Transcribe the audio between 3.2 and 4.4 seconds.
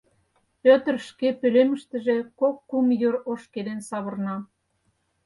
ошкеден савырна.